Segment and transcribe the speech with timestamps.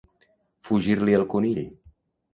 [0.69, 1.63] Fugir-li el conill.